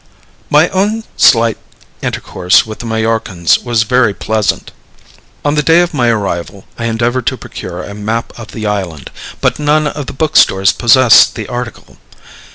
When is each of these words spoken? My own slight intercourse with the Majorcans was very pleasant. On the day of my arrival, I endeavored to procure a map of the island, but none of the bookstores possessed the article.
My 0.49 0.67
own 0.69 1.03
slight 1.15 1.59
intercourse 2.01 2.65
with 2.65 2.79
the 2.79 2.87
Majorcans 2.87 3.63
was 3.63 3.83
very 3.83 4.15
pleasant. 4.15 4.71
On 5.45 5.53
the 5.53 5.61
day 5.61 5.81
of 5.81 5.93
my 5.93 6.07
arrival, 6.09 6.65
I 6.75 6.85
endeavored 6.85 7.27
to 7.27 7.37
procure 7.37 7.83
a 7.83 7.93
map 7.93 8.33
of 8.35 8.47
the 8.47 8.65
island, 8.65 9.11
but 9.41 9.59
none 9.59 9.85
of 9.85 10.07
the 10.07 10.13
bookstores 10.17 10.71
possessed 10.71 11.35
the 11.35 11.45
article. 11.47 11.99